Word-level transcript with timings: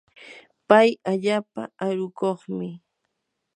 pay 0.67 0.89
allaapa 1.11 1.61
arukuqmi. 1.85 2.67